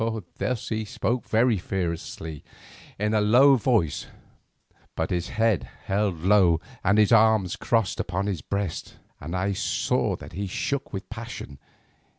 Thus 0.39 0.69
he 0.69 0.83
spoke 0.83 1.25
very 1.29 1.59
fiercely 1.59 2.43
and 2.97 3.13
in 3.13 3.13
a 3.13 3.21
low 3.21 3.55
voice, 3.55 4.07
his 5.09 5.27
head 5.29 5.69
held 5.85 6.21
low 6.23 6.59
and 6.83 6.97
his 6.97 7.11
arms 7.11 7.55
crossed 7.55 7.99
upon 7.99 8.25
his 8.25 8.41
breast, 8.41 8.97
and 9.19 9.35
I 9.35 9.53
saw 9.53 10.15
that 10.15 10.33
he 10.33 10.47
shook 10.47 10.91
with 10.91 11.07
passion. 11.11 11.59